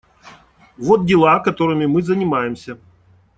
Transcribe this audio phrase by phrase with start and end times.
[0.77, 2.79] Вот дела, которыми мы занимаемся.